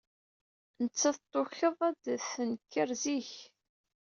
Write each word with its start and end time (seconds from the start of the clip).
Nettat 0.83 1.19
tukeḍ 1.31 1.77
ad 1.89 1.97
d-tenker 2.05 2.89
zik. 3.01 3.31